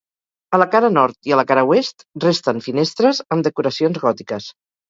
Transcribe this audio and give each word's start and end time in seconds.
A 0.57 0.59
la 0.61 0.65
cara 0.75 0.89
nord 0.93 1.29
i 1.31 1.35
a 1.35 1.39
la 1.39 1.43
cara 1.51 1.65
oest, 1.75 2.07
resten 2.25 2.65
finestres 2.69 3.23
amb 3.37 3.49
decoracions 3.49 4.05
gòtiques. 4.09 4.53